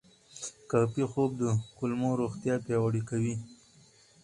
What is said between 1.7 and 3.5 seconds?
کولمو روغتیا پیاوړې کوي.